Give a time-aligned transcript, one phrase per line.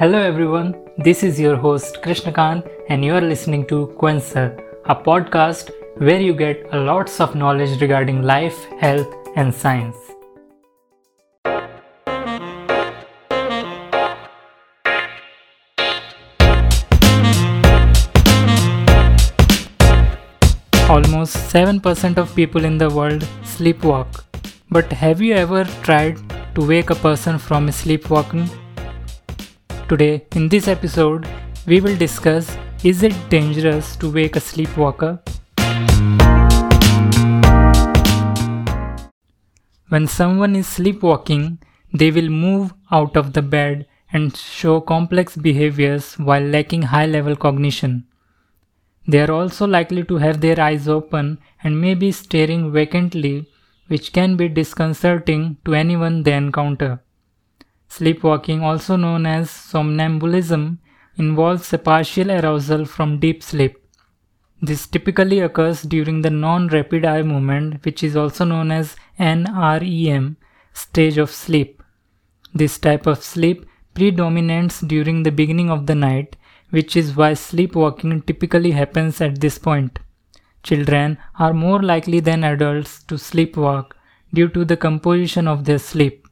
[0.00, 5.72] Hello everyone, this is your host Krishnakant and you are listening to Quenser, a podcast
[5.96, 9.96] where you get lots of knowledge regarding life, health and science.
[20.88, 24.22] Almost 7% of people in the world sleepwalk.
[24.70, 26.18] But have you ever tried
[26.54, 28.48] to wake a person from sleepwalking?
[29.88, 31.26] Today, in this episode,
[31.66, 35.18] we will discuss is it dangerous to wake a sleepwalker?
[39.88, 41.60] When someone is sleepwalking,
[41.94, 47.34] they will move out of the bed and show complex behaviors while lacking high level
[47.34, 48.06] cognition.
[49.06, 53.46] They are also likely to have their eyes open and may be staring vacantly,
[53.86, 57.00] which can be disconcerting to anyone they encounter.
[57.88, 60.78] Sleepwalking, also known as somnambulism,
[61.16, 63.76] involves a partial arousal from deep sleep.
[64.60, 70.36] This typically occurs during the non rapid eye movement, which is also known as NREM
[70.72, 71.82] stage of sleep.
[72.54, 76.36] This type of sleep predominates during the beginning of the night
[76.70, 79.98] which is why sleepwalking typically happens at this point.
[80.62, 83.92] Children are more likely than adults to sleepwalk
[84.34, 86.27] due to the composition of their sleep.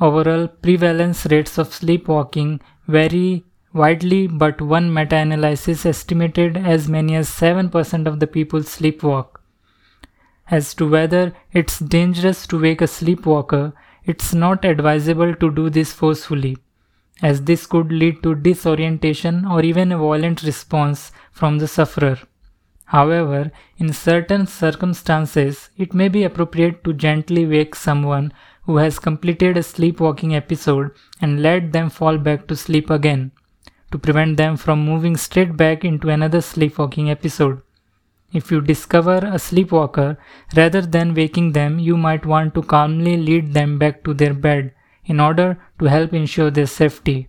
[0.00, 7.28] Overall prevalence rates of sleepwalking vary widely, but one meta analysis estimated as many as
[7.28, 9.40] 7% of the people sleepwalk.
[10.50, 13.72] As to whether it's dangerous to wake a sleepwalker,
[14.04, 16.58] it's not advisable to do this forcefully
[17.22, 22.18] as this could lead to disorientation or even a violent response from the sufferer.
[22.86, 28.32] However, in certain circumstances, it may be appropriate to gently wake someone
[28.66, 33.30] who has completed a sleepwalking episode and let them fall back to sleep again,
[33.90, 37.60] to prevent them from moving straight back into another sleepwalking episode.
[38.32, 40.16] If you discover a sleepwalker,
[40.56, 44.72] rather than waking them, you might want to calmly lead them back to their bed
[45.04, 47.28] in order to help ensure their safety.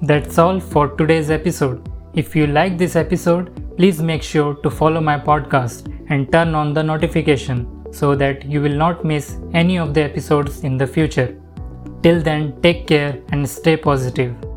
[0.00, 1.86] That's all for today's episode.
[2.14, 6.74] If you like this episode, please make sure to follow my podcast and turn on
[6.74, 7.60] the notification
[7.90, 11.40] so that you will not miss any of the episodes in the future.
[12.02, 14.49] Till then, take care and stay positive.